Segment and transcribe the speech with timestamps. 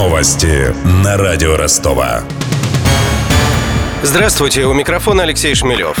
[0.00, 2.22] Новости на радио Ростова.
[4.02, 5.98] Здравствуйте, у микрофона Алексей Шмелев.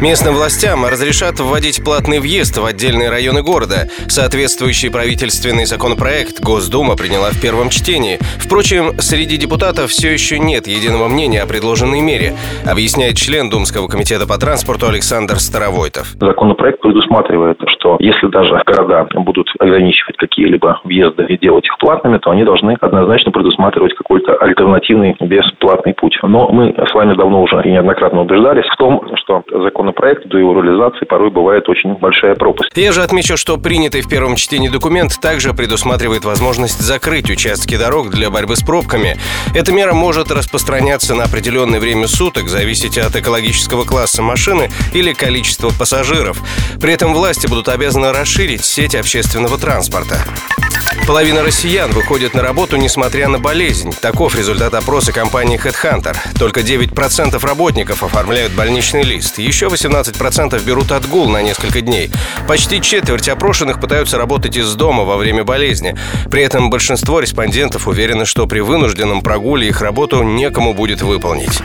[0.00, 3.88] Местным властям разрешат вводить платный въезд в отдельные районы города.
[4.08, 8.18] Соответствующий правительственный законопроект Госдума приняла в первом чтении.
[8.38, 12.34] Впрочем, среди депутатов все еще нет единого мнения о предложенной мере,
[12.68, 16.14] объясняет член Думского комитета по транспорту Александр Старовойтов.
[16.20, 22.30] Законопроект предусматривает, что если даже города будут ограничивать какие-либо въезды и делать их платными, то
[22.30, 26.18] они должны однозначно предусматривать какой-то альтернативный бесплатный путь.
[26.22, 30.38] Но мы с вами давно уже и неоднократно убеждались в том, что законопроект законопроекта до
[30.38, 32.70] его реализации порой бывает очень большая пропасть.
[32.74, 38.10] Я же отмечу, что принятый в первом чтении документ также предусматривает возможность закрыть участки дорог
[38.10, 39.16] для борьбы с пробками.
[39.54, 45.70] Эта мера может распространяться на определенное время суток, зависеть от экологического класса машины или количества
[45.78, 46.38] пассажиров.
[46.80, 50.16] При этом власти будут обязаны расширить сеть общественного транспорта.
[51.06, 53.92] Половина россиян выходит на работу, несмотря на болезнь.
[53.92, 56.16] Таков результат опроса компании HeadHunter.
[56.38, 59.38] Только 9% работников оформляют больничный лист.
[59.38, 62.10] Еще 18% берут отгул на несколько дней.
[62.48, 65.94] Почти четверть опрошенных пытаются работать из дома во время болезни.
[66.30, 71.60] При этом большинство респондентов уверены, что при вынужденном прогуле их работу некому будет выполнить.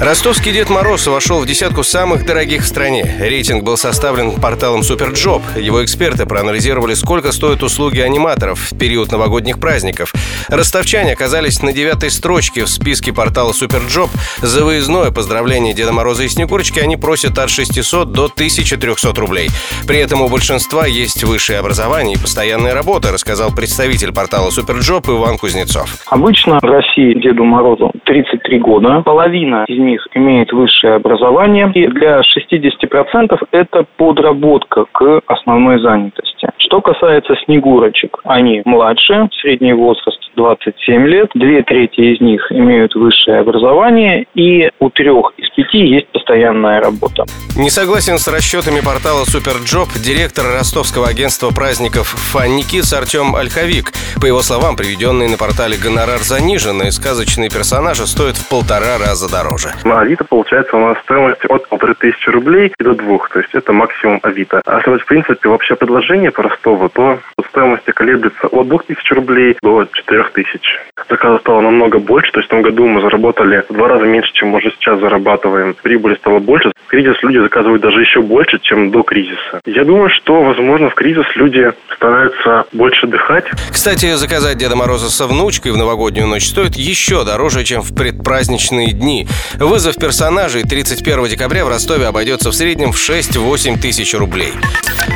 [0.00, 3.04] Ростовский Дед Мороз вошел в десятку самых дорогих в стране.
[3.20, 5.42] Рейтинг был составлен порталом Superjob.
[5.58, 10.14] Его эксперты проанализировали, сколько стоят услуги аниматоров в период новогодних праздников.
[10.48, 14.08] Ростовчане оказались на девятой строчке в списке портала Superjob.
[14.40, 19.50] За выездное поздравление Деда Мороза и Снегурочки они просят от 600 до 1300 рублей.
[19.86, 25.36] При этом у большинства есть высшее образование и постоянная работа, рассказал представитель портала Superjob Иван
[25.36, 25.98] Кузнецов.
[26.06, 29.02] Обычно в России Деду Морозу 33 года.
[29.02, 31.70] Половина из них имеет высшее образование.
[31.74, 36.48] И для 60% это подработка к основной занятости.
[36.58, 43.40] Что касается снегурочек, они младше, средний возраст 27 лет, две трети из них имеют высшее
[43.40, 47.24] образование, и у трех из пяти есть постоянная работа.
[47.56, 53.92] Не согласен с расчетами портала Суперджоb директор ростовского агентства праздников Фанникис Артем Ольховик.
[54.20, 59.30] По его словам, приведенные на портале гонорар занижен, и сказочные персонажи стоят в полтора раза
[59.30, 59.74] дороже.
[59.84, 63.72] На Авито получается у нас стоимость от полторы тысячи рублей до двух, то есть это
[63.72, 64.60] максимум Авито.
[64.66, 67.18] А если в принципе вообще предложение по Ростову, то
[67.50, 70.62] стоимость колеблется от двух тысяч рублей до четырех тысяч.
[71.08, 74.32] Заказов стало намного больше, то есть в том году мы заработали в два раза меньше,
[74.32, 75.74] чем мы уже сейчас зарабатываем.
[75.82, 76.72] Прибыли стало больше.
[76.86, 79.60] В кризис люди заказывают даже еще больше, чем до кризиса.
[79.66, 83.44] Я думаю, что, возможно, в кризис люди стараются больше отдыхать.
[83.70, 88.92] Кстати, заказать Деда Мороза со внучкой в новогоднюю ночь стоит еще дороже, чем в предпраздничные
[88.92, 89.26] дни.
[89.58, 94.52] Вызов персонажей 31 декабря в Ростове обойдется в среднем в 6-8 тысяч рублей.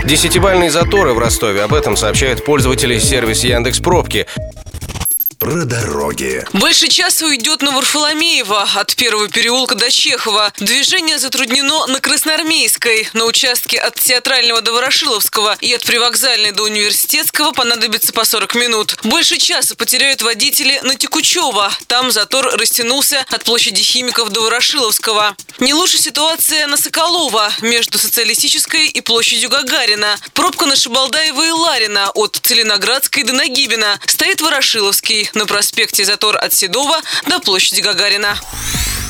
[0.04, 1.62] Десятибальные заторы в Ростове.
[1.62, 4.26] Об этом сообщают пользователи сервиса Яндекс Пробки.
[5.44, 6.42] Про дороги.
[6.54, 10.50] Больше часа уйдет на Варфоломеева от первого переулка до Чехова.
[10.58, 13.10] Движение затруднено на Красноармейской.
[13.12, 18.96] На участке от Театрального до Ворошиловского и от Привокзальной до Университетского понадобится по 40 минут.
[19.02, 21.70] Больше часа потеряют водители на Текучева.
[21.88, 25.36] Там затор растянулся от площади Химиков до Ворошиловского.
[25.58, 30.16] Не лучше ситуация на Соколова между Социалистической и площадью Гагарина.
[30.32, 34.00] Пробка на Шабалдаева и Ларина от Целиноградской до Нагибина.
[34.06, 38.36] Стоит Ворошиловский на проспекте Затор от Седова до площади Гагарина.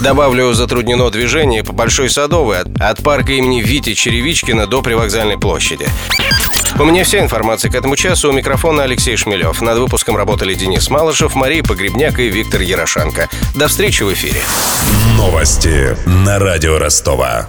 [0.01, 5.89] Добавлю, затруднено движение по Большой Садовой от, от парка имени Вити Черевичкина до Привокзальной площади.
[6.79, 8.31] У меня вся информация к этому часу.
[8.31, 9.61] У микрофона Алексей Шмелев.
[9.61, 13.29] Над выпуском работали Денис Малышев, Мария Погребняк и Виктор Ярошенко.
[13.55, 14.43] До встречи в эфире.
[15.17, 17.47] Новости на радио Ростова.